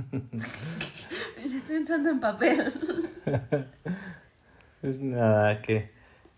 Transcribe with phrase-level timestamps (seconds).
[1.36, 2.72] Estoy entrando en papel.
[4.80, 5.90] Pues nada, que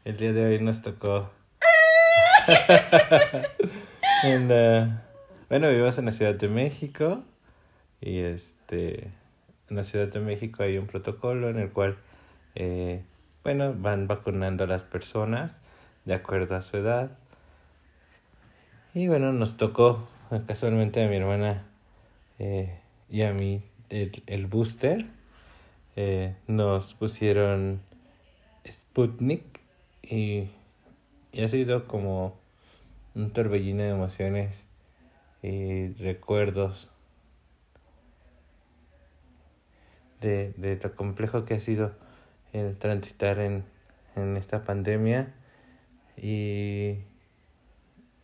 [0.04, 1.30] el día de hoy nos tocó.
[4.24, 5.02] en la-
[5.48, 7.22] Bueno, vivimos en la Ciudad de México
[8.00, 9.10] y este
[9.70, 11.96] en la Ciudad de México hay un protocolo en el cual
[12.56, 13.02] eh,
[13.44, 15.54] bueno, van vacunando a las personas
[16.04, 17.10] de acuerdo a su edad.
[18.94, 20.06] Y bueno, nos tocó
[20.46, 21.64] casualmente a mi hermana
[22.38, 22.78] eh,
[23.12, 25.06] y a mí el, el booster.
[25.94, 27.82] Eh, nos pusieron
[28.66, 29.44] Sputnik
[30.02, 30.48] y,
[31.32, 32.34] y ha sido como
[33.14, 34.64] un torbellino de emociones
[35.42, 36.88] y recuerdos
[40.22, 41.92] de, de lo complejo que ha sido
[42.54, 43.64] el transitar en,
[44.16, 45.34] en esta pandemia
[46.16, 46.96] y,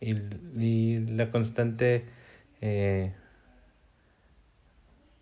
[0.01, 0.15] y,
[0.57, 2.05] y la constante
[2.61, 3.13] eh,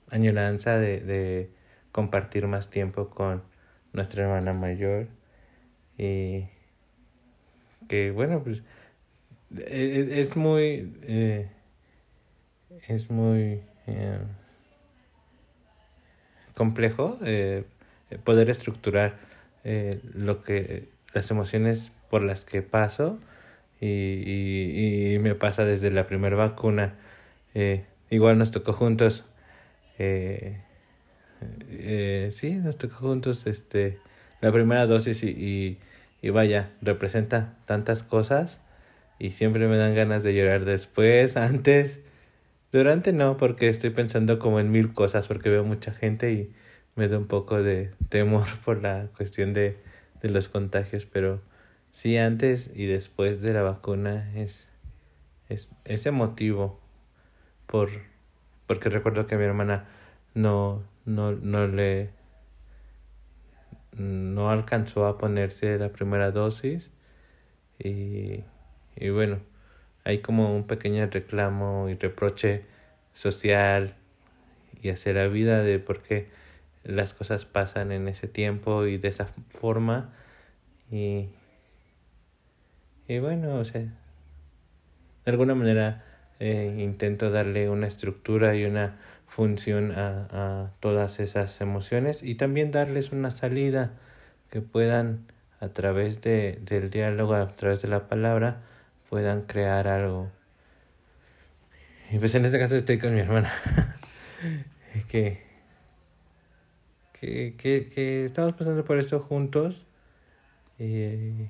[0.09, 1.49] añoranza de, de
[1.91, 3.43] compartir más tiempo con
[3.93, 5.07] nuestra hermana mayor.
[5.97, 6.45] Y
[7.87, 8.61] que bueno pues
[9.57, 11.49] e- e- es muy eh,
[12.87, 14.19] es muy eh,
[16.53, 17.63] complejo eh,
[18.23, 19.15] poder estructurar
[20.13, 23.19] lo que las emociones por las que paso.
[23.81, 23.87] Y,
[24.25, 26.95] y, y me pasa desde la primera vacuna.
[28.09, 29.25] Igual nos tocó juntos
[29.97, 30.61] eh,
[31.69, 33.99] eh, sí nos tocó juntos este
[34.41, 35.79] la primera dosis y, y,
[36.21, 38.59] y vaya representa tantas cosas
[39.19, 41.99] y siempre me dan ganas de llorar después antes.
[42.71, 46.53] Durante no porque estoy pensando como en mil cosas porque veo mucha gente y
[46.95, 49.77] me da un poco de temor por la cuestión de,
[50.21, 51.41] de los contagios, pero
[51.91, 54.67] sí antes y después de la vacuna es,
[55.49, 56.79] es, es emotivo
[57.67, 57.89] por,
[58.67, 59.85] porque recuerdo que mi hermana
[60.35, 62.11] no, no, no le
[63.93, 66.89] no alcanzó a ponerse la primera dosis
[67.79, 68.43] y,
[68.95, 69.39] y bueno,
[70.03, 72.65] hay como un pequeño reclamo y reproche
[73.13, 73.95] social
[74.81, 76.29] y hacia la vida de por qué
[76.83, 80.13] las cosas pasan en ese tiempo y de esa forma
[80.91, 81.29] y,
[83.07, 83.91] y bueno, o sea, de
[85.25, 86.03] alguna manera
[86.39, 92.71] eh, intento darle una estructura y una función a, a todas esas emociones y también
[92.71, 93.91] darles una salida
[94.51, 95.25] que puedan
[95.59, 98.61] a través de, del diálogo, a través de la palabra,
[99.09, 100.29] puedan crear algo.
[102.11, 103.51] Y pues en este caso estoy con mi hermana,
[105.09, 105.41] que,
[107.13, 109.85] que, que, estamos pasando por esto juntos.
[110.79, 111.49] Y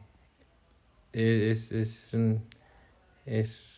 [1.14, 2.42] es, es, un-
[3.26, 3.77] es,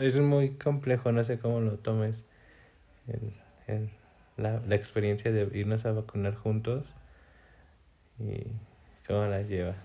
[0.00, 2.24] es muy complejo, no sé cómo lo tomes,
[3.06, 3.32] el,
[3.66, 3.90] el,
[4.36, 6.84] la, la experiencia de irnos a vacunar juntos
[8.18, 8.44] y
[9.06, 9.76] cómo la llevas.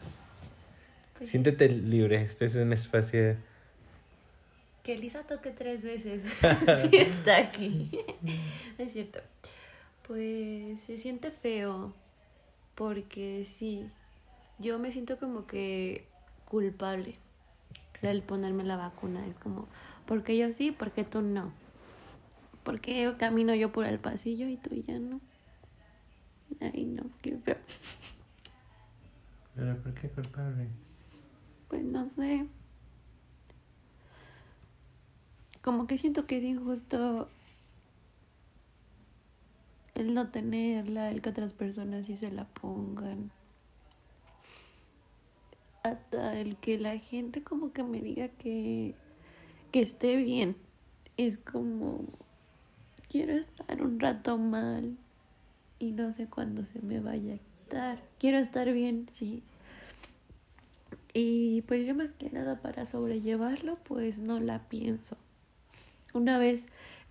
[1.17, 3.37] Pues sí, Siéntete libre, este es un espacio...
[4.83, 6.21] Que Elisa toque tres veces.
[6.81, 7.99] sí, está aquí.
[8.77, 9.19] es cierto.
[10.07, 11.93] Pues se siente feo.
[12.75, 13.87] Porque sí.
[14.59, 16.05] Yo me siento como que
[16.45, 17.15] culpable
[18.07, 19.25] del ponerme la vacuna.
[19.27, 19.67] Es como,
[20.05, 21.51] porque yo sí, porque tú no.
[22.63, 25.19] Porque camino yo por el pasillo y tú ya no.
[26.61, 27.57] Ay, no, qué feo.
[29.55, 30.67] ¿Pero por qué culpable?
[31.67, 32.47] Pues no sé.
[35.61, 37.29] Como que siento que es injusto
[39.95, 43.31] el no tenerla, el que otras personas sí se la pongan.
[45.83, 48.95] Hasta el que la gente como que me diga que,
[49.71, 50.55] que esté bien.
[51.17, 52.05] Es como,
[53.09, 54.97] quiero estar un rato mal
[55.79, 58.03] y no sé cuándo se me vaya a quitar.
[58.17, 59.43] Quiero estar bien, sí.
[61.13, 65.17] Y pues yo más que nada para sobrellevarlo, pues no la pienso.
[66.13, 66.63] Una vez,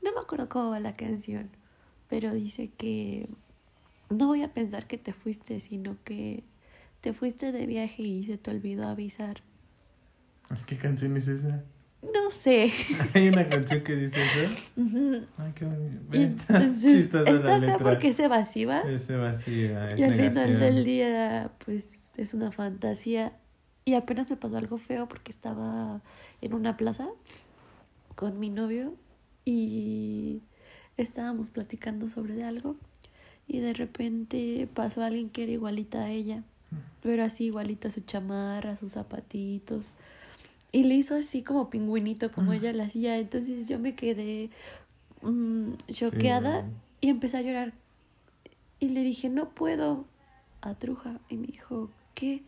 [0.03, 1.51] no me acuerdo cómo va la canción,
[2.09, 3.29] pero dice que
[4.11, 6.43] no voy a pensar que te fuiste, sino que
[7.03, 9.43] te fuiste de viaje y se te olvidó avisar.
[10.67, 11.63] ¿Qué canción es esa?
[12.03, 12.73] No sé.
[13.15, 14.59] Hay una canción que dice eso.
[15.37, 16.45] Ay, qué bonito.
[16.89, 17.79] Está la letra.
[17.79, 18.81] porque se evasiva.
[18.83, 23.33] Es evasiva, es Y al final del día, pues es una fantasía.
[23.85, 26.01] Y apenas me pasó algo feo porque estaba
[26.41, 27.09] en una plaza
[28.15, 28.95] con mi novio
[29.45, 30.43] y
[30.97, 32.77] estábamos platicando sobre algo.
[33.49, 36.45] Y de repente pasó alguien que era igualita a ella,
[37.03, 39.85] pero así igualita a su chamarra, sus zapatitos.
[40.71, 43.19] Y le hizo así como pingüinito, como ella la hacía.
[43.19, 44.51] Entonces yo me quedé
[45.23, 46.69] mm, choqueada Sí.
[47.03, 47.73] y empecé a llorar.
[48.81, 50.07] Y le dije, no puedo
[50.61, 51.21] a Truja.
[51.29, 52.43] Y me dijo, ¿qué?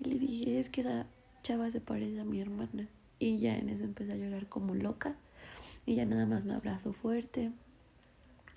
[0.00, 1.06] Y le dije, es que esa
[1.42, 2.88] chava se parece a mi hermana.
[3.18, 5.14] Y ya en eso empecé a llorar como loca.
[5.86, 7.52] Y ya nada más me abrazó fuerte.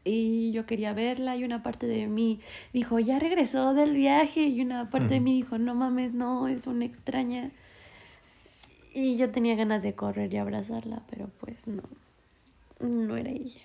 [0.06, 2.42] Y yo quería verla y una parte de mí
[2.74, 4.42] dijo, ya regresó del viaje.
[4.48, 7.52] Y una parte de mí dijo, no mames, no, es una extraña.
[8.94, 11.82] Y yo tenía ganas de correr y abrazarla, pero pues no,
[12.80, 13.62] no era ella.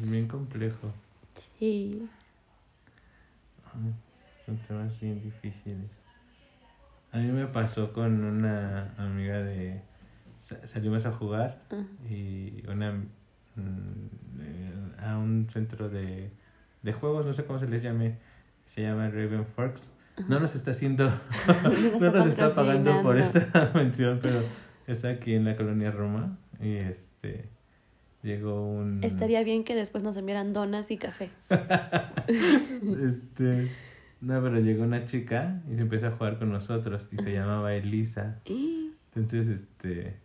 [0.00, 0.92] Es bien complejo.
[1.58, 2.08] Sí.
[4.46, 5.90] Son temas bien difíciles.
[7.12, 9.80] A mí me pasó con una amiga de...
[10.44, 11.84] sa- Salimos a jugar Ajá.
[12.10, 13.08] y una mm,
[15.02, 16.30] a un centro de,
[16.82, 18.18] de juegos, no sé cómo se les llame,
[18.64, 19.88] se llama Raven Forks.
[20.28, 21.08] No nos está haciendo,
[22.00, 24.42] no nos está pagando por esta mención, pero
[24.86, 27.48] está aquí en la colonia Roma y este
[28.22, 31.30] llegó un Estaría bien que después nos enviaran donas y café.
[31.48, 33.70] este
[34.20, 37.74] no, pero llegó una chica y se empezó a jugar con nosotros y se llamaba
[37.74, 38.40] Elisa.
[39.14, 40.16] Entonces, este,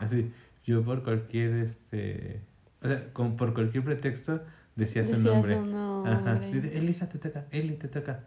[0.00, 0.32] así,
[0.64, 2.40] yo por cualquier, este,
[2.82, 4.40] o sea, con, por cualquier pretexto
[4.76, 5.56] decía su nombre.
[5.56, 6.12] su nombre.
[6.12, 8.24] Ajá, sí, Elisa te toca, Eli te toca.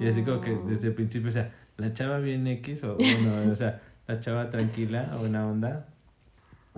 [0.00, 3.52] Y así como que desde el principio, o sea, la chava bien X, o bueno,
[3.52, 5.86] o sea, la chava tranquila, buena onda,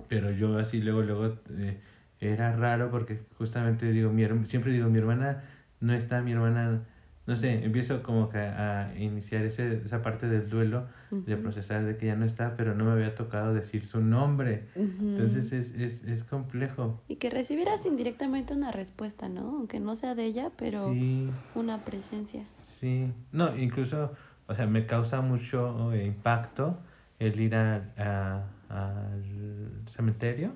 [0.07, 1.77] pero yo así luego, luego, eh,
[2.19, 5.43] era raro porque justamente digo, mi, siempre digo, mi hermana
[5.79, 6.81] no está, mi hermana,
[7.29, 11.95] no sé, empiezo como que a iniciar ese, esa parte del duelo, de procesar de
[11.95, 14.65] que ya no está, pero no me había tocado decir su nombre.
[14.75, 17.01] Entonces es, es, es complejo.
[17.07, 19.41] Y que recibieras indirectamente una respuesta, ¿no?
[19.57, 22.43] Aunque no sea de ella, pero Sí, una presencia.
[22.79, 23.11] sí.
[23.31, 24.11] No, incluso,
[24.47, 26.79] o sea, me causa mucho eh, impacto
[27.19, 30.53] el ir a, a- al cementerio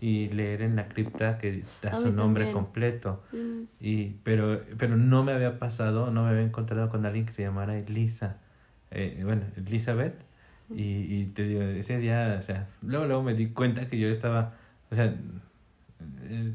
[0.00, 2.50] y leer en la cripta que da su nombre también.
[2.50, 3.22] completo.
[3.32, 7.32] Mm, Y, pero, pero no me había pasado, no me había encontrado con alguien que
[7.32, 8.42] se llamara Elisa.
[8.90, 10.24] Eh, bueno, Elizabeth.
[10.72, 14.08] Y, y te digo, ese día, o sea, luego, luego me di cuenta que yo
[14.08, 14.54] estaba,
[14.90, 15.14] o sea,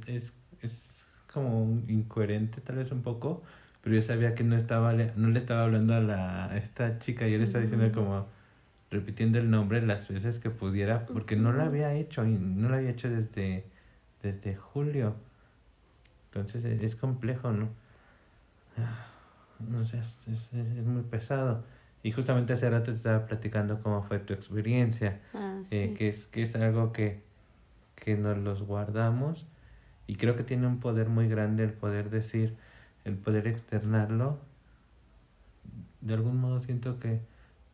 [0.07, 3.43] es, es, como incoherente tal vez un poco,
[3.81, 6.99] pero yo sabía que no estaba, le- no le estaba hablando a, la, a esta
[6.99, 8.29] chica, yo le estaba diciendo como
[8.93, 12.75] repitiendo el nombre las veces que pudiera, porque no lo había hecho, y no lo
[12.75, 13.65] había hecho desde,
[14.21, 15.15] desde julio.
[16.31, 17.69] Entonces e- es complejo, ¿no?
[19.69, 21.63] No sé, es, es, es- muy pesado.
[22.01, 26.25] Y justamente hace rato te estaba platicando cómo fue tu experiencia, Ah, eh, que, es,
[26.27, 27.21] que es algo que,
[27.95, 29.45] que nos los guardamos
[30.07, 32.55] y creo que tiene un poder muy grande el poder decir,
[33.05, 34.37] el poder externarlo.
[36.01, 37.21] De algún modo siento que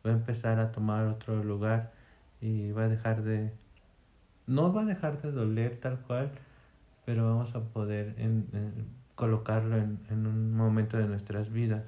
[0.06, 1.92] va a empezar a tomar otro lugar
[2.40, 3.52] y va a dejar de...
[4.46, 6.30] No va a dejar de doler tal cual,
[7.06, 11.84] pero vamos a poder en- en- colocarlo en, en un momento de nuestras vidas,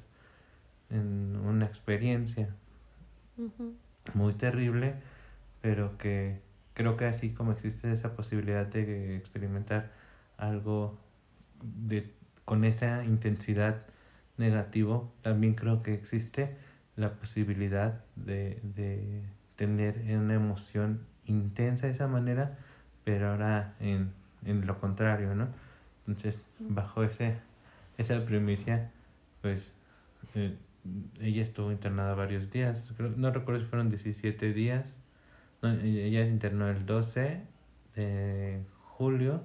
[0.91, 2.51] en una experiencia
[4.15, 4.95] muy terrible,
[5.63, 6.41] pero que
[6.75, 9.91] creo que así como existe esa posibilidad de experimentar
[10.39, 10.99] algo
[11.63, 12.13] de,
[12.45, 13.83] con esa intensidad
[14.37, 16.57] negativo, también creo que existe
[16.97, 19.23] la posibilidad de, de
[19.57, 22.59] tener una emoción intensa de esa manera,
[23.05, 24.13] pero ahora en,
[24.45, 25.49] en lo contrario, ¿no?
[26.07, 27.37] Entonces, bajo ese,
[27.99, 28.91] esa premisa,
[29.41, 29.73] pues
[30.35, 30.57] eh,
[31.21, 34.85] ella estuvo internada varios días, creo- no recuerdo si fueron 17 días,
[35.63, 37.41] no, ella ella se internó el 12
[37.95, 39.43] de julio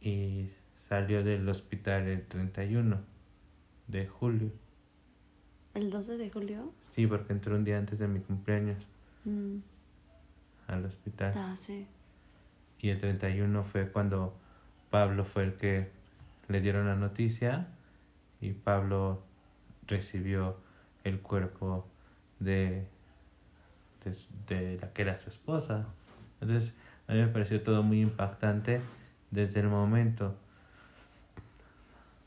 [0.00, 0.48] y
[0.88, 2.98] salió del hospital el 31
[3.86, 4.50] de julio.
[5.74, 6.72] ¿El 12 de julio?
[6.94, 8.86] Sí, porque entró un día antes de mi cumpleaños
[9.24, 9.58] Mm.
[10.68, 11.32] al hospital.
[11.36, 11.86] Ah, sí.
[12.80, 14.34] Y el 31 fue cuando
[14.90, 15.90] Pablo fue el que
[16.48, 17.68] le dieron la noticia
[18.40, 19.22] y Pablo
[19.86, 20.56] recibió
[21.04, 21.86] el cuerpo
[22.38, 22.86] de,
[24.04, 24.16] de,
[24.48, 25.86] de la que era su esposa.
[26.40, 26.72] Entonces,
[27.06, 28.80] a mí me pareció todo muy impactante
[29.30, 30.34] desde el momento.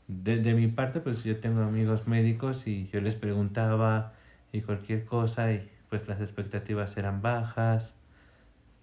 [0.06, 4.12] De, de mi parte, pues yo tengo amigos médicos y yo les preguntaba
[4.52, 7.94] y cualquier cosa y pues las expectativas eran bajas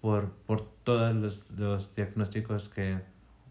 [0.00, 2.98] por, por todos los, los diagnósticos que,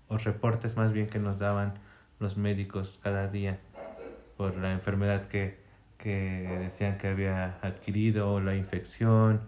[0.09, 1.75] o reportes más bien que nos daban
[2.19, 3.59] los médicos cada día
[4.37, 5.57] por la enfermedad que,
[5.97, 6.11] que
[6.59, 9.41] decían que había adquirido o la infección,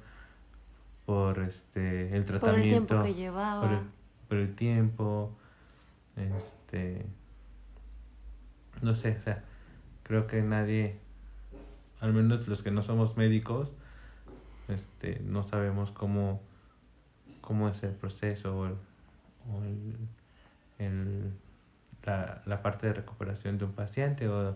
[1.06, 3.62] por este el Por el tratamiento, tiempo que llevaba.
[3.62, 3.80] por el,
[4.30, 5.32] por el tiempo,
[6.16, 7.06] este,
[8.84, 9.44] no sé, o sea,
[10.04, 10.96] creo que nadie,
[12.02, 13.70] al menos los que no somos médicos,
[14.68, 16.42] este, no sabemos cómo,
[17.42, 18.66] cómo es el proceso o,
[19.64, 19.98] el-
[20.80, 21.32] el,
[22.06, 24.56] la, la parte de recuperación de un paciente o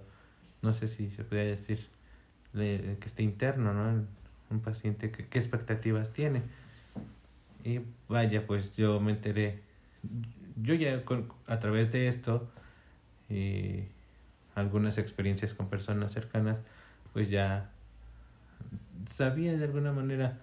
[0.62, 1.88] no sé si se podría decir
[2.54, 4.06] que esté interno, ¿no?
[4.50, 6.42] Un paciente, que, ¿qué expectativas tiene?
[7.64, 9.60] Y vaya, pues yo me enteré,
[10.64, 11.04] yo ya
[11.48, 12.50] a través de esto
[13.30, 13.84] y
[14.58, 16.60] algunas experiencias con personas cercanas,
[17.14, 17.70] pues ya
[19.08, 20.40] sabía de alguna manera,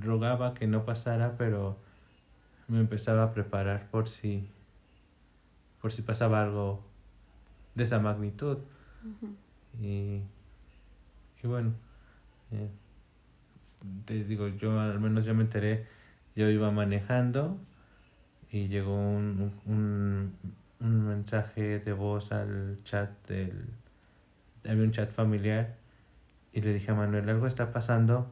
[0.00, 1.76] rogaba que no pasara, pero
[2.68, 4.48] me empezaba a preparar por si,
[5.80, 6.84] por si pasaba algo
[7.74, 8.58] de esa magnitud.
[9.80, 10.20] y,
[11.42, 11.72] y bueno,
[12.52, 12.68] eh,
[14.04, 15.88] te digo, yo al menos ya me enteré,
[16.36, 17.58] yo iba manejando
[18.52, 23.68] y llegó un, un, un mensaje de voz al chat del...
[24.64, 25.74] Había un chat familiar
[26.52, 28.30] y le dije a Manuel, algo está pasando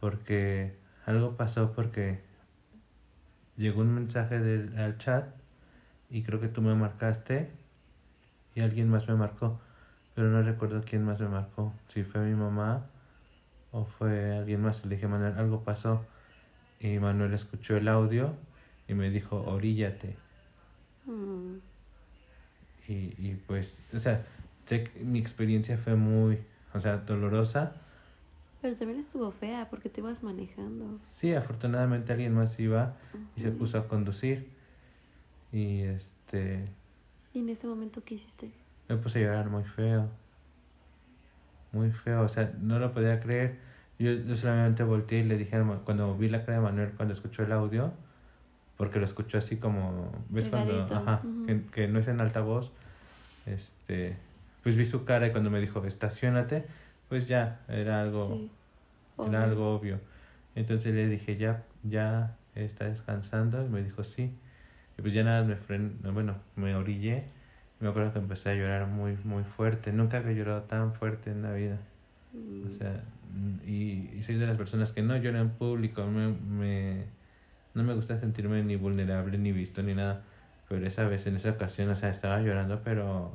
[0.00, 0.76] porque
[1.06, 2.20] algo pasó porque
[3.56, 5.26] llegó un mensaje del, al chat
[6.10, 7.50] y creo que tú me marcaste
[8.54, 9.60] y alguien más me marcó,
[10.14, 12.86] pero no recuerdo quién más me marcó, si fue mi mamá
[13.72, 14.84] o fue alguien más.
[14.84, 16.04] Le dije, Manuel, algo pasó
[16.80, 18.34] y Manuel escuchó el audio
[18.86, 20.16] y me dijo, oríllate.
[21.06, 21.56] Mm.
[22.88, 24.24] Y, y pues, o sea,
[24.64, 26.38] sé mi experiencia fue muy,
[26.74, 27.74] o sea, dolorosa.
[28.60, 30.98] Pero también estuvo fea porque te ibas manejando.
[31.20, 32.96] Sí, afortunadamente alguien más iba
[33.36, 34.48] y se puso a conducir.
[35.52, 36.68] Y este...
[37.32, 38.50] ¿Y en ese momento qué hiciste?
[38.88, 40.08] Me puse a llorar muy feo.
[41.72, 43.58] Muy feo, o sea, no lo podía creer.
[43.98, 47.42] Yo, yo solamente volteé y le dije, cuando vi la cara de Manuel, cuando escuchó
[47.44, 47.92] el audio,
[48.78, 50.84] porque lo escuchó así como, ¿ves cuando?
[50.84, 52.72] Ajá, que, que no es en altavoz.
[53.44, 54.16] Este,
[54.62, 56.64] pues vi su cara y cuando me dijo, estacionate,
[57.08, 58.48] pues ya, era algo,
[59.26, 60.00] era algo obvio.
[60.54, 64.32] Entonces le dije, ya, ya está descansando, y me dijo, sí.
[64.96, 67.24] Y pues ya nada, me frené, bueno, me orillé.
[67.80, 69.92] Y me acuerdo que empecé a llorar muy, muy fuerte.
[69.92, 71.78] Nunca había llorado tan fuerte en la vida.
[72.34, 72.78] O mm.
[72.78, 73.04] sea,
[73.64, 76.04] y, y, soy de las personas que no lloran en público.
[76.06, 77.04] Me, me,
[77.78, 80.22] no me gusta sentirme ni vulnerable, ni visto, ni nada.
[80.68, 83.32] Pero esa vez, en esa ocasión, o sea, estaba llorando, pero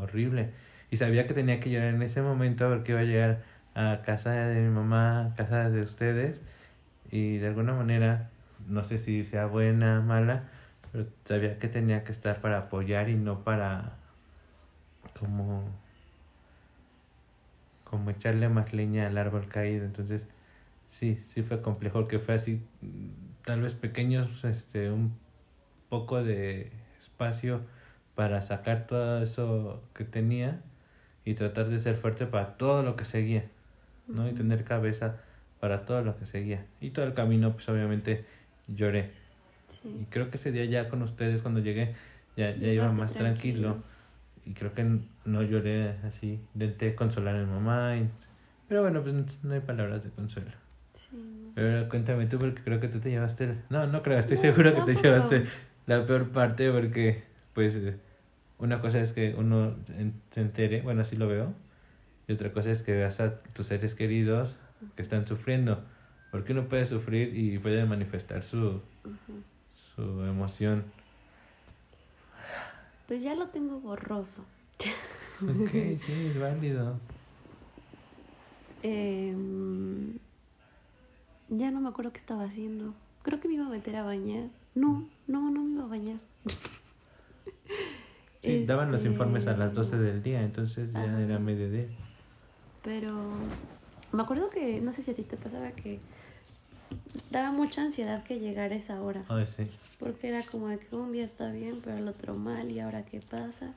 [0.00, 0.50] horrible.
[0.90, 3.42] Y sabía que tenía que llorar en ese momento porque iba a llegar
[3.74, 6.40] a casa de mi mamá, casa de ustedes.
[7.10, 8.30] Y de alguna manera,
[8.68, 10.44] no sé si sea buena, mala,
[10.92, 13.96] pero sabía que tenía que estar para apoyar y no para
[15.18, 15.64] como
[17.84, 20.22] como echarle más leña al árbol caído entonces
[20.98, 22.60] sí sí fue complejo que fue así
[23.48, 25.14] tal vez pequeños este un
[25.88, 27.62] poco de espacio
[28.14, 30.60] para sacar todo eso que tenía
[31.24, 33.46] y tratar de ser fuerte para todo lo que seguía,
[34.06, 34.28] ¿no?
[34.28, 35.16] Y tener cabeza
[35.60, 36.66] para todo lo que seguía.
[36.82, 38.26] Y todo el camino, pues obviamente
[38.66, 39.12] lloré.
[39.82, 41.94] Y creo que ese día ya con ustedes, cuando llegué,
[42.36, 43.78] ya, ya iba más tranquilo.
[44.44, 44.84] Y creo que
[45.24, 46.38] no lloré así.
[46.52, 47.96] Intenté consolar a mi mamá.
[48.68, 50.67] Pero bueno, pues no hay palabras de consuelo.
[51.10, 51.52] Sí.
[51.54, 53.56] Pero cuéntame tú, porque creo que tú te llevaste.
[53.70, 55.46] No, no creo, estoy seguro que te llevaste
[55.86, 57.24] la peor parte, porque
[57.54, 57.74] pues
[58.58, 59.74] una cosa es que uno
[60.30, 61.54] se entere, bueno, así lo veo,
[62.28, 64.54] y otra cosa es que veas a tus seres queridos
[64.94, 65.82] que están sufriendo,
[66.30, 68.80] porque uno puede sufrir y puede manifestar su,
[69.96, 70.84] su emoción.
[73.06, 74.44] Pues ya lo tengo borroso.
[75.42, 77.00] Ok, sí, es válido.
[78.84, 79.34] Eh,
[81.48, 82.94] ya no me acuerdo qué estaba haciendo.
[83.22, 84.48] Creo que me iba a meter a bañar.
[84.74, 86.18] No, no, no me iba a bañar.
[88.40, 91.86] Sí, daban los informes a las 12 del día, entonces ya era mediodía.
[92.82, 93.12] Pero
[94.12, 96.00] me acuerdo que, no sé si a ti te pasaba que
[97.30, 99.24] daba mucha ansiedad que llegara esa hora.
[99.28, 99.68] Ay, sí.
[99.98, 103.04] Porque era como de que un día está bien, pero el otro mal, y ahora
[103.04, 103.74] qué pasa.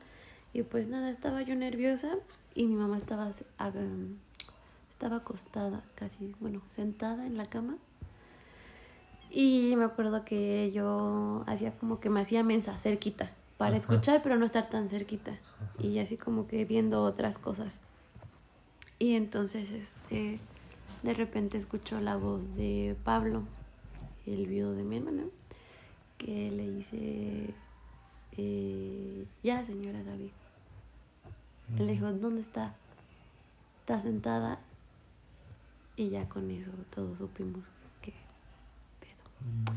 [0.54, 2.16] Y pues nada, estaba yo nerviosa
[2.54, 3.34] y mi mamá estaba,
[5.02, 7.78] estaba acostada, casi, bueno, sentada en la cama.
[9.32, 14.38] Y me acuerdo que yo hacía como que me hacía mensa cerquita para escuchar, pero
[14.38, 15.40] no estar tan cerquita.
[15.80, 17.80] Y así como que viendo otras cosas.
[19.00, 20.40] Y entonces, este,
[21.02, 23.42] de repente escuchó la voz de Pablo,
[24.28, 25.24] el viudo de mi hermana,
[26.20, 27.56] que le dice,
[28.38, 30.32] eh, ya señora Gaby.
[31.80, 32.76] Le dijo, ¿dónde está?
[33.80, 34.60] Está sentada.
[36.02, 37.64] Y ya con eso todos supimos
[38.02, 38.12] que
[39.00, 39.76] pedo.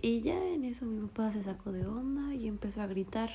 [0.00, 3.28] Y ya en eso mi papá se sacó de onda y empezó a gritar.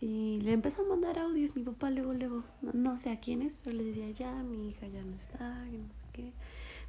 [0.00, 3.58] Y le empezó a mandar audios mi papá luego, luego, no, sé a quién es,
[3.64, 6.32] pero le decía, ya, mi hija ya no está, y no sé qué.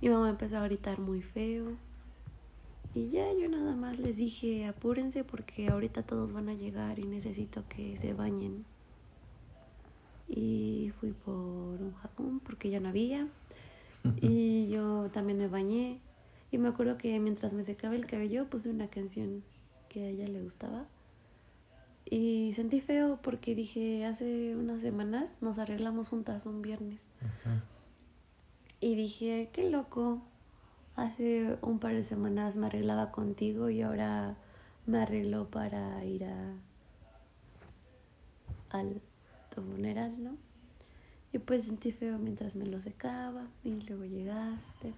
[0.02, 1.72] Mi mamá empezó a gritar muy feo.
[2.94, 7.06] Y ya yo nada más les dije, apúrense porque ahorita todos van a llegar y
[7.06, 8.66] necesito que se bañen.
[10.28, 13.28] Y fui por un jabón porque ya no había.
[14.22, 16.00] Y yo también me bañé.
[16.52, 19.44] Y me acuerdo que mientras me secaba el cabello puse una canción
[19.90, 20.86] que a ella le gustaba.
[22.06, 27.00] Y sentí feo porque dije, hace unas semanas nos arreglamos juntas un viernes.
[28.80, 30.22] Y dije, qué loco.
[30.96, 34.38] Hace un par de semanas me arreglaba contigo y ahora
[34.86, 36.54] me arreglo para ir a
[38.70, 39.02] al
[39.54, 40.38] tu funeral, ¿no?
[41.38, 44.96] Y pues sentí feo mientras me lo secaba y luego llegaste.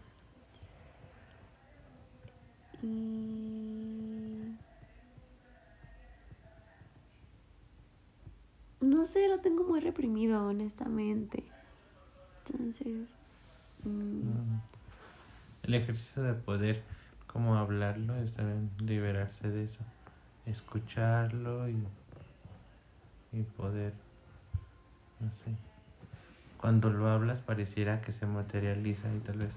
[8.81, 11.43] No sé, lo tengo muy reprimido, honestamente.
[12.45, 13.07] Entonces,
[13.83, 14.59] mm, Mm.
[15.63, 16.83] El ejercicio de poder,
[17.27, 19.79] como hablarlo, es también liberarse de eso,
[20.45, 21.87] escucharlo y,
[23.31, 23.93] y poder,
[25.19, 25.55] no sé,
[26.59, 29.49] cuando lo hablas pareciera que se materializa y tal vez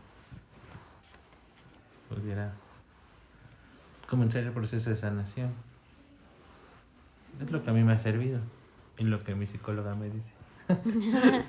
[2.08, 2.52] pudiera
[4.08, 5.50] comenzar el proceso de sanación.
[7.40, 8.40] Es lo que a mí me ha servido
[8.98, 10.32] y lo que mi psicóloga me dice.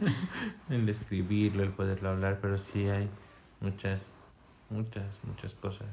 [0.69, 3.07] el escribirlo, el poderlo hablar, pero sí hay
[3.61, 4.01] muchas,
[4.69, 5.87] muchas, muchas cosas.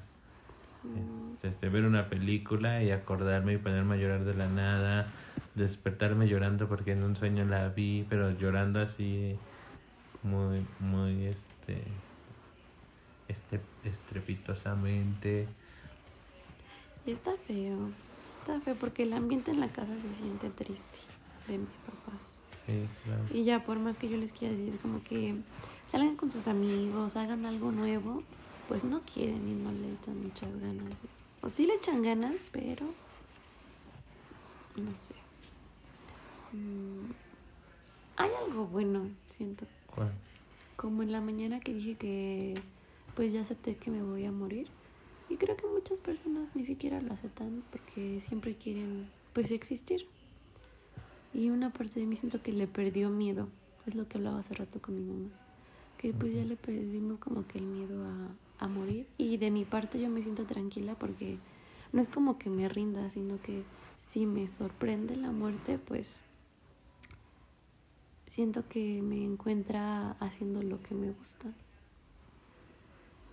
[0.84, 5.08] mm, Desde ver una película y acordarme y ponerme a llorar de la nada,
[5.54, 9.36] despertarme llorando porque en un sueño la vi, pero llorando así
[10.22, 11.82] muy, muy este,
[13.28, 15.48] este estrepitosamente.
[17.06, 17.90] y está feo.
[18.40, 20.98] Está feo porque el ambiente en la casa se siente triste
[21.48, 22.20] de mis papás.
[22.66, 23.24] Sí, claro.
[23.32, 25.34] Y ya por más que yo les quiera decir como que
[25.90, 28.22] salgan con sus amigos, hagan algo nuevo,
[28.68, 30.92] pues no quieren y no le echan muchas ganas.
[31.42, 32.86] O sí le echan ganas, pero
[34.76, 35.14] no sé.
[36.52, 37.10] Mm,
[38.16, 39.66] hay algo bueno, siento.
[40.00, 40.12] ¿Cuál?
[40.76, 42.54] Como en la mañana que dije que
[43.14, 44.68] pues ya acepté que me voy a morir.
[45.28, 50.06] Y creo que muchas personas ni siquiera lo aceptan porque siempre quieren pues existir.
[51.34, 53.48] Y una parte de mí siento que le perdió miedo.
[53.86, 55.28] Es lo que hablaba hace rato con mi mamá.
[55.98, 59.06] Que pues ya le perdimos como que el miedo a, a morir.
[59.18, 61.36] Y de mi parte yo me siento tranquila porque
[61.92, 63.64] no es como que me rinda, sino que
[64.12, 66.16] si me sorprende la muerte, pues
[68.30, 71.52] siento que me encuentra haciendo lo que me gusta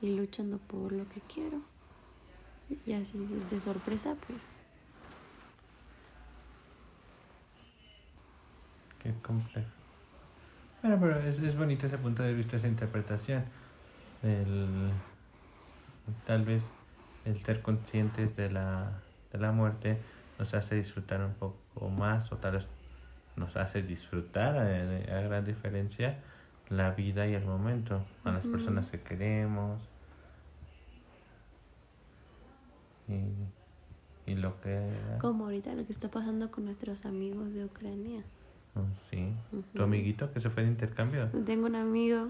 [0.02, 1.62] y luchando por lo que quiero.
[2.86, 3.18] Y así
[3.50, 4.42] de sorpresa, pues
[9.00, 9.70] Qué complejo.
[10.82, 13.46] Bueno, pero es, es bonito ese punto de vista, esa interpretación.
[14.24, 14.92] El,
[16.26, 16.64] tal vez
[17.26, 18.92] el ser conscientes de la,
[19.32, 19.98] de la muerte
[20.40, 22.66] nos hace disfrutar un poco más o tal vez
[23.38, 26.18] nos hace disfrutar a, a gran diferencia
[26.70, 29.80] la vida y el momento, a las personas que queremos
[33.08, 34.90] y, y lo que...
[35.22, 38.22] como ahorita lo que está pasando con nuestros amigos de Ucrania.
[38.76, 39.34] Oh, sí,
[39.74, 41.28] tu amiguito que se fue de intercambio.
[41.46, 42.30] Tengo un amigo,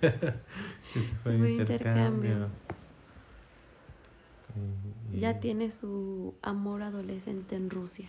[0.00, 0.08] Que
[1.00, 2.30] se fue Fue de intercambio.
[2.30, 2.48] intercambio.
[5.12, 8.08] Y- y- ya tiene su amor adolescente en Rusia.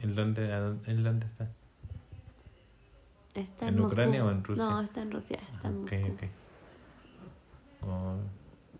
[0.00, 0.52] ¿En dónde,
[0.86, 1.48] en dónde está?
[3.34, 3.80] Está ¿En.
[3.80, 4.64] Ucrania o en Rusia?
[4.64, 5.96] No, está en Rusia, está en Moscú.
[5.96, 6.22] ok.
[7.88, 8.16] Oh,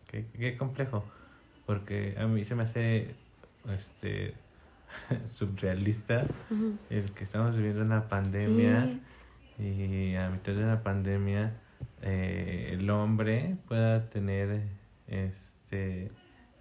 [0.06, 1.04] qué, qué complejo.
[1.66, 3.14] Porque a mí se me hace
[3.68, 4.34] este
[5.32, 6.26] surrealista
[6.90, 8.98] el que estamos viviendo una pandemia
[9.58, 11.52] y a mitad de una pandemia
[12.02, 14.62] eh, el hombre pueda tener
[15.08, 16.10] este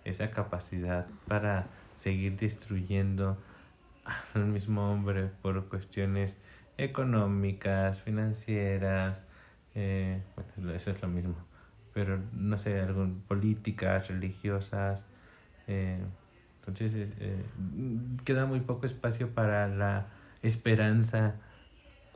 [0.04, 1.68] esa capacidad para
[2.00, 3.38] seguir destruyendo
[4.34, 6.34] al mismo hombre por cuestiones
[6.78, 9.18] económicas, financieras,
[9.76, 11.36] eh, bueno, eso es lo mismo,
[11.94, 15.00] pero no sé, algún, políticas, religiosas,
[15.68, 16.00] eh,
[16.60, 17.46] entonces eh, eh,
[18.24, 20.08] queda muy poco espacio para la
[20.42, 21.36] esperanza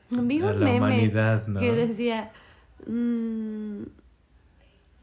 [0.09, 1.59] Vi un meme humanidad, ¿no?
[1.59, 2.31] que decía,
[2.87, 3.83] mm,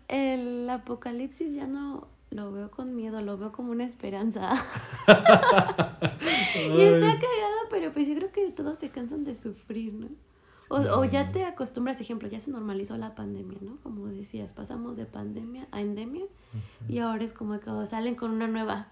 [0.09, 4.53] el apocalipsis ya no lo veo con miedo, lo veo como una esperanza.
[5.07, 10.09] y está cagado, pero pues yo creo que todos se cansan de sufrir, ¿no?
[10.69, 13.77] O, o ya te acostumbras, ejemplo, ya se normalizó la pandemia, ¿no?
[13.85, 16.25] Como decías, pasamos de pandemia a endemia
[16.89, 18.89] y ahora es como que salen con una nueva.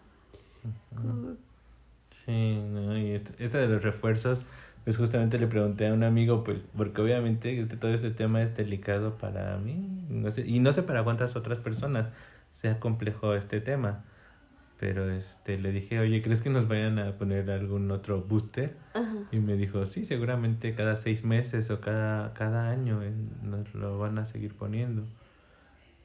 [2.24, 4.38] Sí, no, y esto, esto de los refuerzos,
[4.84, 8.56] pues justamente le pregunté a un amigo, pues, porque obviamente este, todo este tema es
[8.56, 12.06] delicado para mí, no sé, y no sé para cuántas otras personas
[12.64, 14.04] sea complejo este tema.
[14.80, 18.74] Pero este le dije, oye, ¿crees que nos vayan a poner algún otro booster?
[18.94, 19.14] Ajá.
[19.32, 23.98] Y me dijo, sí, seguramente cada seis meses o cada, cada año eh, nos lo
[23.98, 25.02] van a seguir poniendo.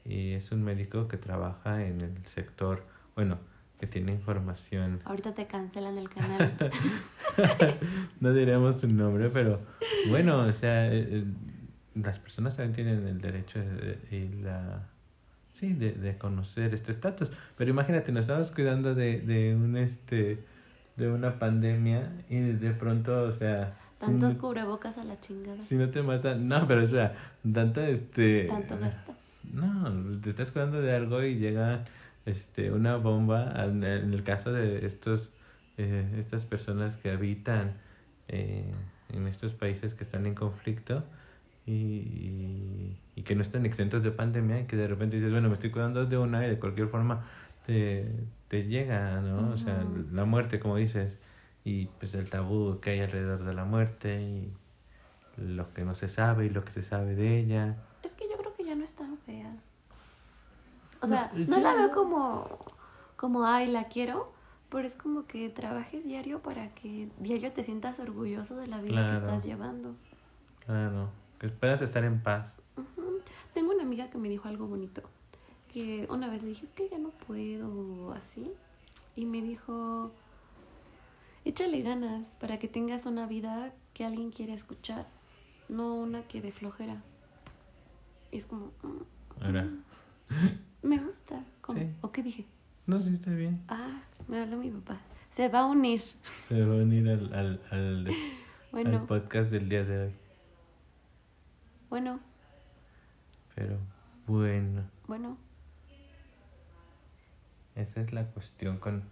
[0.04, 2.84] Y es un médico que trabaja en el sector,
[3.16, 3.38] bueno,
[3.78, 5.00] que tiene información.
[5.06, 6.52] Ahorita te cancelan el canal.
[8.20, 9.60] no diríamos su nombre, pero
[10.10, 11.24] bueno, o sea, eh, eh,
[11.94, 14.86] las personas también tienen el derecho de- de- y la
[15.60, 17.30] sí de, de conocer este estatus.
[17.56, 20.38] Pero imagínate, nos estamos cuidando de, de un este
[20.96, 25.62] de una pandemia y de pronto, o sea, si Tantos no- cubrebocas a la chingada.
[25.64, 27.14] si no te matan, no, pero o sea,
[27.54, 29.14] tanto este Tanto gasto.
[29.52, 31.84] no, te estás cuidando de algo y llega
[32.26, 35.30] este una bomba en en el caso de estos
[35.78, 37.72] eh, estas personas que habitan
[38.28, 38.64] eh,
[39.12, 41.02] en estos países que están en conflicto
[41.66, 45.48] y, y, y que no están exentos de pandemia y que de repente dices, bueno,
[45.48, 47.26] me estoy cuidando de una y de cualquier forma
[47.66, 48.06] te,
[48.48, 49.50] te llega, ¿no?
[49.52, 51.12] O sea, la muerte, como dices,
[51.64, 54.52] y pues el tabú que hay alrededor de la muerte y
[55.36, 57.76] lo que no se sabe y lo que se sabe de ella.
[58.02, 59.52] Es que yo creo que ya no es tan fea.
[61.02, 62.58] O No, sea, sí, no la veo como,
[63.16, 64.32] como, ay, la quiero,
[64.70, 68.92] pero es como que trabajes diario para que diario te sientas orgulloso de la vida
[68.92, 69.08] Claro.
[69.08, 69.96] que estás llevando.
[70.64, 72.46] Claro, que esperas estar en paz.
[73.54, 75.02] Tengo una amiga que me dijo algo bonito,
[75.72, 78.50] que una vez le dije, es que ya no puedo así,
[79.16, 80.12] y me dijo,
[81.44, 85.06] échale ganas para que tengas una vida que alguien quiere escuchar,
[85.68, 87.02] no una que de flojera.
[88.32, 89.68] Y es como, mm, Ahora,
[90.82, 91.44] me gusta.
[91.60, 91.78] ¿Cómo?
[91.80, 91.86] Sí.
[92.02, 92.46] ¿O qué dije?
[92.86, 93.60] no, sí está bien.
[93.68, 94.98] Ah, me habló mi papá.
[95.32, 96.02] Se va a unir.
[96.48, 98.06] Se va a unir al, al, al,
[98.86, 100.12] al podcast del día de hoy.
[101.88, 102.20] bueno,
[103.60, 103.76] Pero
[104.26, 105.36] bueno, bueno.
[107.76, 109.02] esa es la cuestión con,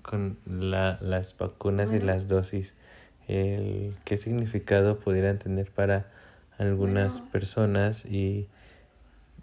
[0.00, 2.72] con la, las vacunas y las dosis.
[3.28, 6.06] El qué significado pudieran tener para
[6.58, 7.30] algunas Bueno.
[7.30, 8.48] personas y,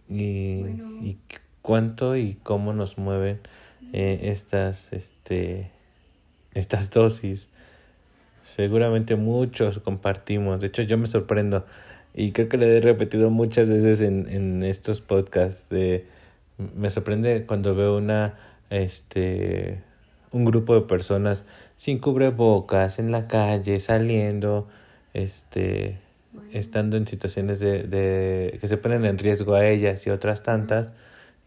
[0.10, 0.90] y, Bueno.
[1.04, 1.18] y
[1.62, 3.40] cuánto y cómo nos mueven
[3.94, 5.70] eh, estas este
[6.56, 7.48] estas dosis
[8.44, 11.66] seguramente muchos compartimos de hecho yo me sorprendo
[12.14, 16.06] y creo que lo he repetido muchas veces en, en estos podcasts de
[16.76, 18.36] me sorprende cuando veo una
[18.70, 19.82] este
[20.32, 21.44] un grupo de personas
[21.78, 24.68] sin cubrebocas en la calle saliendo
[25.14, 25.98] este
[26.52, 30.92] estando en situaciones de, de que se ponen en riesgo a ellas y otras tantas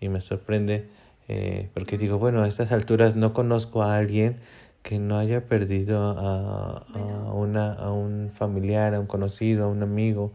[0.00, 0.86] y me sorprende
[1.28, 4.36] eh, porque digo bueno a estas alturas no conozco a alguien
[4.82, 9.82] que no haya perdido a, a una a un familiar a un conocido a un
[9.82, 10.32] amigo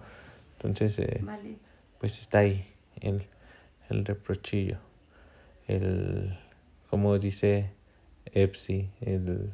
[0.59, 1.57] entonces eh, Vale.
[1.99, 2.67] pues está ahí
[2.99, 3.23] el,
[3.89, 4.77] el reprochillo
[5.67, 6.37] el
[6.89, 7.71] como dice
[8.25, 9.51] Epsi el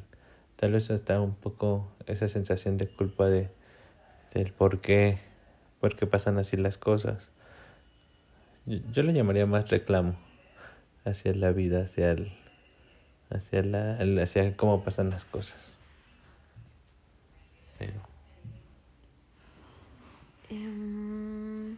[0.56, 3.50] tal vez hasta un poco esa sensación de culpa de
[4.34, 5.18] del por qué
[5.80, 7.30] por qué pasan así las cosas
[8.64, 10.16] yo, yo le llamaría más reclamo
[11.04, 12.32] hacia la vida hacia el
[13.30, 15.76] hacia la hacia cómo pasan las cosas
[17.78, 18.15] pero
[20.48, 21.76] Em,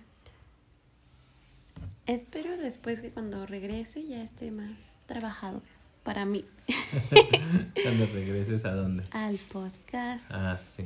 [2.06, 4.72] espero después que cuando regrese ya esté más
[5.06, 5.62] trabajado
[6.04, 6.44] para mí
[7.82, 10.24] cuando regreses a dónde al podcast.
[10.30, 10.84] ah sí.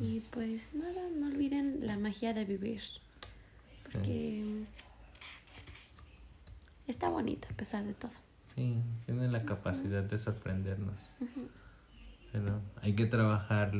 [0.00, 2.80] Y pues nada, no olviden la magia de vivir.
[3.84, 4.64] Porque
[6.88, 8.10] está bonita a pesar de todo.
[8.54, 10.98] Sí, tienen la capacidad de sorprendernos.
[12.32, 13.72] Pero hay que trabajar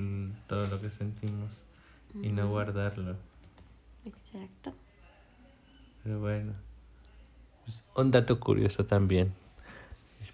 [0.46, 1.50] todo lo que sentimos
[2.20, 3.16] y no guardarlo.
[4.05, 4.75] Exacto.
[6.03, 6.53] Pero bueno.
[7.64, 9.33] Pues, un dato curioso también.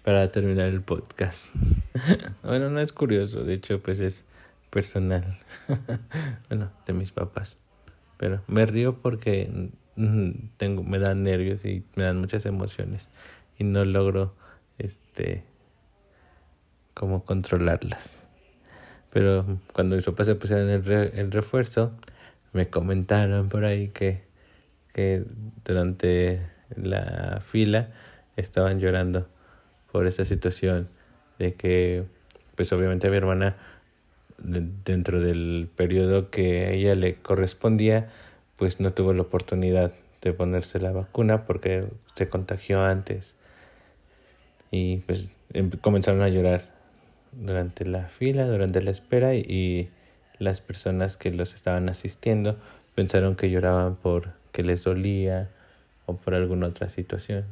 [0.03, 1.53] Para terminar el podcast.
[2.43, 4.23] bueno, no es curioso, de hecho, pues es
[4.69, 5.39] personal.
[6.49, 7.57] bueno, de mis papás.
[8.17, 13.09] Pero me río porque mm, tengo, me dan nervios y me dan muchas emociones.
[13.57, 14.33] Y no logro
[14.77, 15.43] este
[16.93, 18.18] como controlarlas.
[19.11, 21.91] Pero cuando mis papás se pusieron el, re- el refuerzo,
[22.53, 24.21] me comentaron por ahí que,
[24.93, 25.23] que
[25.65, 26.41] durante
[26.75, 27.89] la fila
[28.37, 29.27] estaban llorando
[29.91, 30.89] por esa situación
[31.39, 32.03] de que,
[32.55, 33.57] pues obviamente mi hermana,
[34.37, 38.09] de- dentro del periodo que a ella le correspondía,
[38.57, 43.35] pues no tuvo la oportunidad de ponerse la vacuna porque se contagió antes.
[44.71, 46.63] Y pues em- comenzaron a llorar
[47.31, 49.89] durante la fila, durante la espera y,
[50.39, 52.57] las personas que los estaban asistiendo
[52.95, 55.49] pensaron que lloraban por que les dolía
[56.05, 57.43] o por alguna otra situación.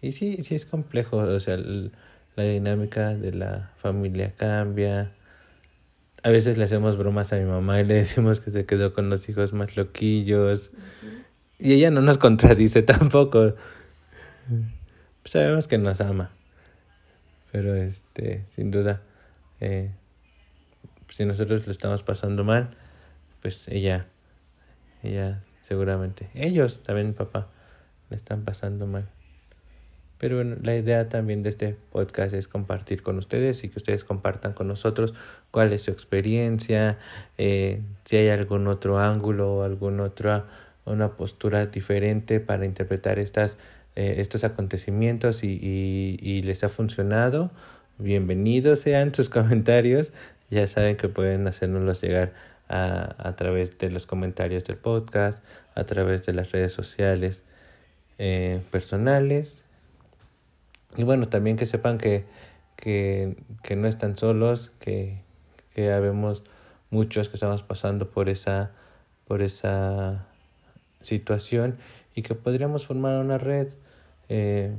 [0.00, 5.12] y sí, sí es complejo, o sea, la dinámica de la familia cambia.
[6.22, 9.10] A veces le hacemos bromas a mi mamá y le decimos que se quedó con
[9.10, 10.72] los hijos más loquillos.
[11.58, 13.54] Y ella no nos contradice tampoco.
[15.24, 16.30] Sabemos que nos ama.
[17.52, 19.02] Pero este, sin duda,
[19.60, 19.90] eh,
[21.08, 22.70] si nosotros lo estamos pasando mal,
[23.42, 24.06] pues ella,
[25.02, 27.48] ella seguramente, ellos también papá,
[28.10, 29.08] le están pasando mal.
[30.16, 34.04] Pero bueno, la idea también de este podcast es compartir con ustedes y que ustedes
[34.04, 35.14] compartan con nosotros
[35.50, 36.98] cuál es su experiencia,
[37.38, 40.46] eh, si hay algún otro ángulo o alguna otra
[40.84, 43.56] una postura diferente para interpretar estas,
[43.96, 47.50] eh, estos acontecimientos y, y, y les ha funcionado.
[47.98, 50.12] Bienvenidos sean sus comentarios.
[50.50, 52.32] Ya saben que pueden hacernoslos llegar
[52.68, 55.42] a, a través de los comentarios del podcast,
[55.74, 57.42] a través de las redes sociales
[58.18, 59.62] eh, personales
[60.96, 62.24] y bueno, también que sepan que,
[62.76, 65.22] que, que no están solos, que,
[65.74, 66.42] que habemos
[66.90, 68.72] muchos que estamos pasando por esa,
[69.26, 70.26] por esa
[71.02, 71.76] situación
[72.14, 73.68] y que podríamos formar una red,
[74.28, 74.72] eh,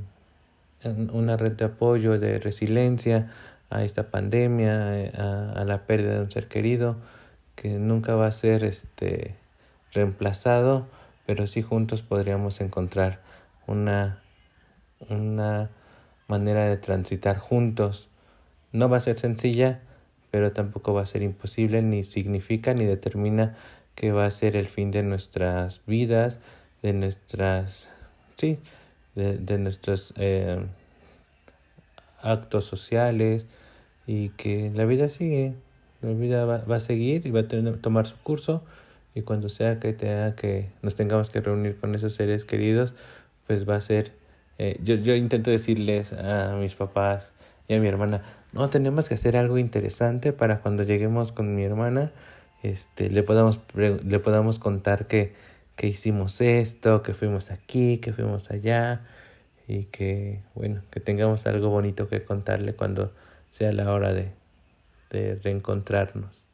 [1.12, 3.30] una red de apoyo, de resiliencia
[3.70, 6.96] a esta pandemia, a, a, la pérdida de un ser querido,
[7.56, 9.34] que nunca va a ser este
[9.92, 10.86] reemplazado,
[11.26, 13.20] pero sí juntos podríamos encontrar
[13.66, 14.22] una,
[15.08, 15.70] una
[16.28, 18.08] manera de transitar juntos.
[18.72, 19.80] No va a ser sencilla,
[20.30, 23.56] pero tampoco va a ser imposible, ni significa ni determina
[23.94, 26.38] que va a ser el fin de nuestras vidas,
[26.82, 27.88] de nuestras,
[28.36, 28.58] sí,
[29.14, 30.58] de, de nuestros eh,
[32.22, 33.46] actos sociales
[34.06, 35.54] y que la vida sigue,
[36.02, 38.62] la vida va, va a seguir y va a tener, tomar su curso
[39.14, 42.94] y cuando sea que tenga que nos tengamos que reunir con esos seres queridos,
[43.46, 44.12] pues va a ser
[44.58, 47.32] eh, yo, yo intento decirles a mis papás
[47.66, 51.64] y a mi hermana, no, tenemos que hacer algo interesante para cuando lleguemos con mi
[51.64, 52.12] hermana,
[52.64, 55.34] este, le podamos, le podamos contar que,
[55.76, 59.02] que hicimos esto, que fuimos aquí, que fuimos allá
[59.68, 63.12] y que, bueno, que tengamos algo bonito que contarle cuando
[63.52, 64.30] sea la hora de,
[65.10, 66.44] de reencontrarnos.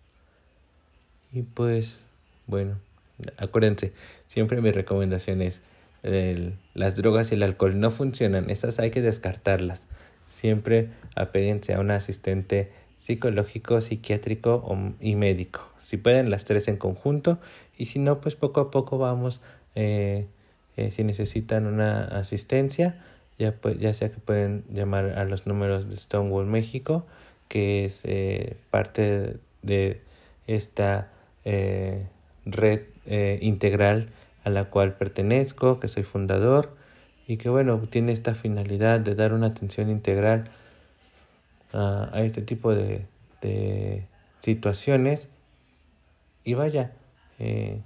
[1.33, 2.01] Y pues,
[2.49, 2.77] bueno,
[3.37, 3.93] acuérdense,
[4.27, 5.61] siempre mi recomendación es
[6.75, 9.83] las drogas y el alcohol no funcionan, esas hay que descartarlas.
[10.27, 14.65] Siempre apéguense a un asistente psicológico, psiquiátrico
[15.01, 15.70] y médico.
[15.91, 17.41] Si pueden las tres en conjunto
[17.77, 19.41] y si no, pues poco a poco vamos,
[19.75, 20.29] eh,
[20.77, 23.05] eh, si necesitan una asistencia,
[23.41, 27.07] ya, pues, ya sea que pueden llamar a los números de Stonewall México,
[27.49, 30.01] que es eh, parte de
[30.47, 31.11] esta
[31.45, 32.83] red
[33.41, 34.11] integral
[34.45, 36.77] a la cual pertenezco, que soy fundador
[37.27, 40.53] y que bueno, tiene esta finalidad de dar una atención integral
[41.73, 43.07] a, este tipo de,
[44.41, 45.27] situaciones.
[46.51, 46.91] Y vaya,
[47.39, 47.81] eh,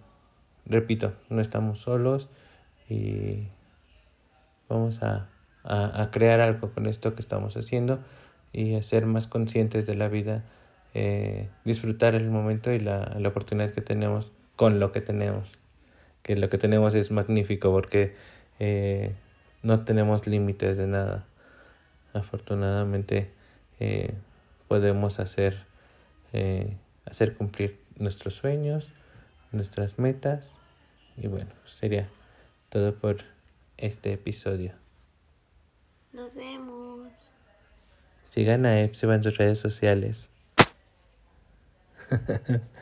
[0.64, 2.30] repito, no estamos solos
[2.88, 3.48] y
[4.70, 5.28] vamos a,
[5.64, 7.98] a, crear algo con esto que estamos haciendo
[8.54, 10.44] y a ser más conscientes de la vida,
[10.94, 15.52] eh, disfrutar el momento y la, la oportunidad que tenemos con lo que tenemos
[16.22, 18.16] que lo que tenemos es magnífico porque
[18.60, 19.12] eh,
[19.62, 21.26] no tenemos límites de nada.
[22.14, 23.30] Afortunadamente
[23.78, 24.14] eh,
[24.68, 25.66] podemos hacer,
[27.04, 28.92] hacer cumplir nuestros sueños,
[29.52, 30.50] nuestras metas
[31.16, 32.08] y bueno, sería
[32.70, 33.18] todo por
[33.76, 34.72] este episodio.
[36.12, 37.32] Nos vemos.
[38.30, 40.28] Sigan a Epsiba en sus redes sociales.